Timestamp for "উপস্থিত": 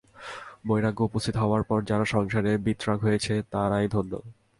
1.03-1.35